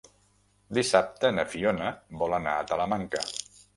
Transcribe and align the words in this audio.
Dissabte 0.77 1.31
na 1.39 1.45
Fiona 1.51 1.91
vol 2.23 2.35
anar 2.39 2.57
a 2.59 2.65
Talamanca. 2.73 3.23